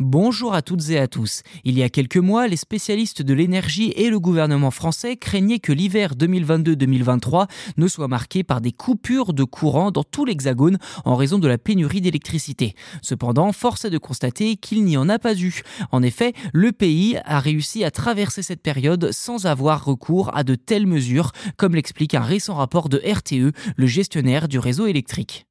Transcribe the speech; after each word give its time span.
Bonjour 0.00 0.54
à 0.54 0.60
toutes 0.60 0.90
et 0.90 0.98
à 0.98 1.06
tous. 1.06 1.42
Il 1.62 1.78
y 1.78 1.84
a 1.84 1.88
quelques 1.88 2.16
mois, 2.16 2.48
les 2.48 2.56
spécialistes 2.56 3.22
de 3.22 3.32
l'énergie 3.32 3.92
et 3.94 4.10
le 4.10 4.18
gouvernement 4.18 4.72
français 4.72 5.16
craignaient 5.16 5.60
que 5.60 5.70
l'hiver 5.70 6.16
2022-2023 6.16 7.46
ne 7.76 7.86
soit 7.86 8.08
marqué 8.08 8.42
par 8.42 8.60
des 8.60 8.72
coupures 8.72 9.32
de 9.32 9.44
courant 9.44 9.92
dans 9.92 10.02
tout 10.02 10.24
l'Hexagone 10.24 10.78
en 11.04 11.14
raison 11.14 11.38
de 11.38 11.46
la 11.46 11.58
pénurie 11.58 12.00
d'électricité. 12.00 12.74
Cependant, 13.02 13.52
force 13.52 13.84
est 13.84 13.90
de 13.90 13.98
constater 13.98 14.56
qu'il 14.56 14.84
n'y 14.84 14.96
en 14.96 15.08
a 15.08 15.20
pas 15.20 15.36
eu. 15.36 15.62
En 15.92 16.02
effet, 16.02 16.32
le 16.52 16.72
pays 16.72 17.16
a 17.24 17.38
réussi 17.38 17.84
à 17.84 17.92
traverser 17.92 18.42
cette 18.42 18.62
période 18.62 19.12
sans 19.12 19.46
avoir 19.46 19.84
recours 19.84 20.36
à 20.36 20.42
de 20.42 20.56
telles 20.56 20.88
mesures, 20.88 21.30
comme 21.56 21.76
l'explique 21.76 22.14
un 22.14 22.20
récent 22.20 22.56
rapport 22.56 22.88
de 22.88 22.98
RTE, 22.98 23.54
le 23.76 23.86
gestionnaire 23.86 24.48
du 24.48 24.58
réseau 24.58 24.88
électrique. 24.88 25.46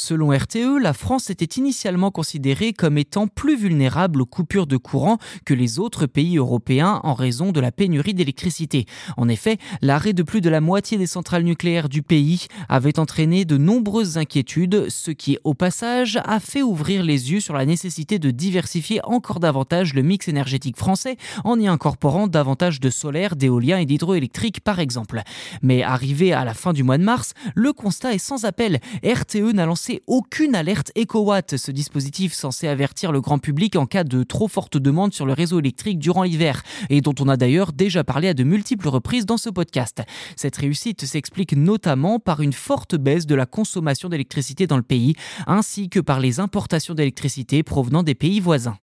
Selon 0.00 0.30
RTE, 0.30 0.78
la 0.80 0.92
France 0.92 1.28
était 1.28 1.58
initialement 1.58 2.12
considérée 2.12 2.72
comme 2.72 2.98
étant 2.98 3.26
plus 3.26 3.56
vulnérable 3.56 4.22
aux 4.22 4.26
coupures 4.26 4.68
de 4.68 4.76
courant 4.76 5.18
que 5.44 5.54
les 5.54 5.80
autres 5.80 6.06
pays 6.06 6.36
européens 6.36 7.00
en 7.02 7.14
raison 7.14 7.50
de 7.50 7.58
la 7.58 7.72
pénurie 7.72 8.14
d'électricité. 8.14 8.86
En 9.16 9.28
effet, 9.28 9.58
l'arrêt 9.82 10.12
de 10.12 10.22
plus 10.22 10.40
de 10.40 10.48
la 10.50 10.60
moitié 10.60 10.98
des 10.98 11.08
centrales 11.08 11.42
nucléaires 11.42 11.88
du 11.88 12.02
pays 12.02 12.46
avait 12.68 13.00
entraîné 13.00 13.44
de 13.44 13.56
nombreuses 13.56 14.18
inquiétudes, 14.18 14.88
ce 14.88 15.10
qui, 15.10 15.36
au 15.42 15.54
passage, 15.54 16.20
a 16.24 16.38
fait 16.38 16.62
ouvrir 16.62 17.02
les 17.02 17.32
yeux 17.32 17.40
sur 17.40 17.54
la 17.54 17.66
nécessité 17.66 18.20
de 18.20 18.30
diversifier 18.30 19.00
encore 19.02 19.40
davantage 19.40 19.94
le 19.94 20.02
mix 20.02 20.28
énergétique 20.28 20.76
français 20.76 21.16
en 21.42 21.58
y 21.58 21.66
incorporant 21.66 22.28
davantage 22.28 22.78
de 22.78 22.90
solaire, 22.90 23.34
d'éolien 23.34 23.78
et 23.78 23.84
d'hydroélectrique 23.84 24.60
par 24.60 24.78
exemple. 24.78 25.22
Mais 25.60 25.82
arrivé 25.82 26.32
à 26.32 26.44
la 26.44 26.54
fin 26.54 26.72
du 26.72 26.84
mois 26.84 26.98
de 26.98 27.04
mars, 27.04 27.34
le 27.56 27.72
constat 27.72 28.14
est 28.14 28.18
sans 28.18 28.44
appel. 28.44 28.78
RTE 29.02 29.52
n'a 29.54 29.66
lancé 29.66 29.87
aucune 30.06 30.54
alerte 30.54 30.92
EcoWatt, 30.96 31.56
ce 31.56 31.70
dispositif 31.70 32.32
censé 32.32 32.68
avertir 32.68 33.12
le 33.12 33.20
grand 33.20 33.38
public 33.38 33.76
en 33.76 33.86
cas 33.86 34.04
de 34.04 34.22
trop 34.22 34.48
forte 34.48 34.76
demande 34.76 35.12
sur 35.12 35.26
le 35.26 35.32
réseau 35.32 35.58
électrique 35.58 35.98
durant 35.98 36.22
l'hiver, 36.22 36.62
et 36.90 37.00
dont 37.00 37.14
on 37.20 37.28
a 37.28 37.36
d'ailleurs 37.36 37.72
déjà 37.72 38.04
parlé 38.04 38.28
à 38.28 38.34
de 38.34 38.44
multiples 38.44 38.88
reprises 38.88 39.26
dans 39.26 39.36
ce 39.36 39.50
podcast. 39.50 40.02
Cette 40.36 40.56
réussite 40.56 41.04
s'explique 41.04 41.56
notamment 41.56 42.18
par 42.18 42.40
une 42.40 42.52
forte 42.52 42.94
baisse 42.96 43.26
de 43.26 43.34
la 43.34 43.46
consommation 43.46 44.08
d'électricité 44.08 44.66
dans 44.66 44.76
le 44.76 44.82
pays, 44.82 45.14
ainsi 45.46 45.88
que 45.88 46.00
par 46.00 46.20
les 46.20 46.40
importations 46.40 46.94
d'électricité 46.94 47.62
provenant 47.62 48.02
des 48.02 48.14
pays 48.14 48.40
voisins. 48.40 48.78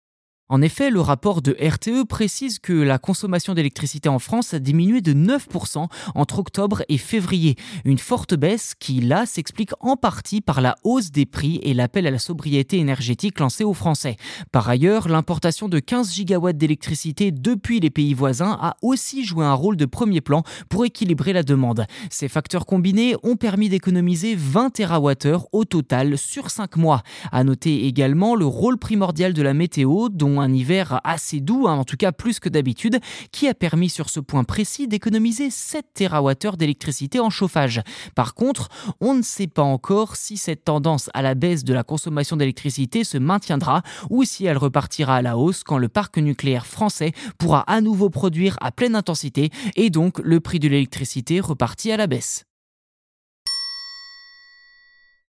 En 0.51 0.61
effet, 0.61 0.91
le 0.91 1.01
rapport 1.01 1.41
de 1.41 1.57
RTE 1.59 2.07
précise 2.07 2.59
que 2.59 2.75
la 2.75 2.99
consommation 2.99 3.55
d'électricité 3.55 4.11
en 4.11 4.19
France 4.19 4.53
a 4.53 4.59
diminué 4.59 5.01
de 5.01 5.15
9% 5.15 5.87
entre 6.15 6.39
octobre 6.39 6.83
et 6.91 6.99
février. 6.99 7.57
Une 7.87 7.97
forte 7.97 8.35
baisse 8.35 8.75
qui, 8.79 9.01
là, 9.01 9.25
s'explique 9.25 9.71
en 9.81 9.97
partie 9.97 10.43
par 10.43 10.61
la 10.61 10.75
hausse 10.85 11.11
des 11.11 11.25
prix 11.25 11.61
et 11.63 11.73
l'appel 11.73 12.07
à 12.07 12.11
la 12.11 12.19
sobriété 12.19 12.77
énergétique 12.77 13.41
lancé 13.41 13.65
aux 13.65 13.73
Français. 13.73 14.17
Par 14.53 14.69
ailleurs, 14.69 15.09
l'importation 15.09 15.71
de 15.71 15.79
15 15.79 16.13
gigawatts 16.13 16.59
d'électricité 16.59 17.33
depuis 17.33 17.81
les 17.81 17.89
pays 17.89 18.13
voisins 18.13 18.59
a 18.61 18.77
aussi 18.83 19.25
joué 19.25 19.47
un 19.47 19.55
rôle 19.55 19.79
de 19.79 19.87
premier 19.87 20.21
plan 20.21 20.43
pour 20.69 20.85
équilibrer 20.85 21.33
la 21.33 21.43
demande. 21.43 21.87
Ces 22.11 22.29
facteurs 22.29 22.67
combinés 22.67 23.17
ont 23.23 23.37
permis 23.37 23.71
d'économiser 23.71 24.35
20 24.35 24.75
TWh 24.75 25.39
au 25.53 25.65
total 25.65 26.19
sur 26.19 26.51
5 26.51 26.77
mois. 26.77 27.03
À 27.33 27.45
noter 27.45 27.87
également 27.87 28.35
le 28.35 28.45
rôle 28.45 28.77
primordial 28.77 29.33
de 29.33 29.41
la 29.41 29.55
météo 29.55 30.11
dont 30.11 30.34
un 30.41 30.53
hiver 30.53 31.01
assez 31.05 31.41
doux, 31.41 31.67
hein, 31.69 31.75
en 31.75 31.85
tout 31.85 31.97
cas 31.97 32.13
plus 32.13 32.41
que 32.41 32.49
d'habitude, 32.49 32.99
qui 33.33 33.49
a 33.49 33.55
permis 33.55 33.89
sur 33.89 34.11
ce 34.11 34.21
point 34.21 34.45
précis 34.45 34.89
d'économiser 34.89 35.51
7 35.51 35.87
TWh 35.95 36.57
d'électricité 36.57 37.21
en 37.21 37.31
chauffage. 37.31 37.83
Par 38.15 38.35
contre, 38.35 38.69
on 39.01 39.15
ne 39.15 39.23
sait 39.23 39.47
pas 39.47 39.63
encore 39.63 40.17
si 40.17 40.37
cette 40.37 40.65
tendance 40.65 41.11
à 41.15 41.23
la 41.23 41.35
baisse 41.35 41.65
de 41.65 41.75
la 41.75 41.85
consommation 41.85 42.37
d'électricité 42.37 43.05
se 43.05 43.19
maintiendra 43.19 43.83
ou 44.11 44.25
si 44.25 44.45
elle 44.47 44.59
repartira 44.59 45.17
à 45.17 45.23
la 45.23 45.37
hausse 45.37 45.65
quand 45.65 45.79
le 45.79 45.89
parc 45.89 46.19
nucléaire 46.19 46.67
français 46.67 47.13
pourra 47.39 47.61
à 47.61 47.81
nouveau 47.81 48.11
produire 48.11 48.57
à 48.61 48.73
pleine 48.73 48.95
intensité 48.95 49.51
et 49.77 49.91
donc 49.91 50.19
le 50.19 50.41
prix 50.41 50.59
de 50.59 50.69
l'électricité 50.69 51.41
repartit 51.41 51.93
à 51.93 51.97
la 51.97 52.07
baisse. 52.07 52.45